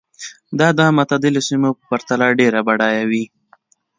[0.59, 3.23] دا د معتدلو سیمو په پرتله ډېرې بډایه وې.